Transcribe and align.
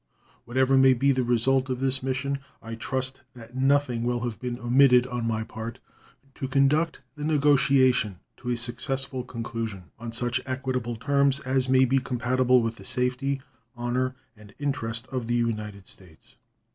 Whatever 0.45 0.77
may 0.79 0.93
be 0.95 1.11
the 1.11 1.21
result 1.23 1.69
of 1.69 1.79
this 1.79 2.01
mission, 2.01 2.39
I 2.59 2.73
trust 2.73 3.21
that 3.35 3.55
nothing 3.55 4.01
will 4.01 4.21
have 4.21 4.39
been 4.39 4.57
omitted 4.57 5.05
on 5.05 5.27
my 5.27 5.43
part 5.43 5.77
to 6.33 6.47
conduct 6.47 7.01
the 7.15 7.23
negotiation 7.23 8.17
to 8.37 8.49
a 8.49 8.57
successful 8.57 9.23
conclusion, 9.23 9.91
on 9.99 10.11
such 10.11 10.41
equitable 10.47 10.95
terms 10.95 11.39
as 11.41 11.69
may 11.69 11.85
be 11.85 11.99
compatible 11.99 12.63
with 12.63 12.77
the 12.77 12.83
safety, 12.83 13.41
honor 13.75 14.15
and 14.35 14.55
interest 14.57 15.05
of 15.11 15.27
the 15.27 15.35
United 15.35 15.85
States. 15.85 16.35